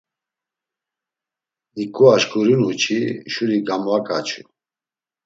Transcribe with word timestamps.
Hiǩu 1.75 2.03
aşǩurinu 2.13 2.71
çi, 2.81 2.99
şuri 3.33 3.57
gamvaǩaçu. 3.67 4.41